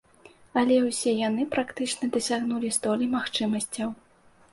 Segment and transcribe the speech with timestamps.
[0.59, 3.93] Але ўсе яны практычна дасягнулі столі магчымасцяў.